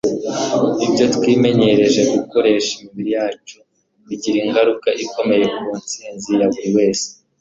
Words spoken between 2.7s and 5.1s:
imibiri yacu bigira ingaruka